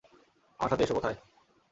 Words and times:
আমার 0.59 0.69
সাথে 0.69 0.83
এসো,- 0.83 0.93
কোথায়? 0.97 1.17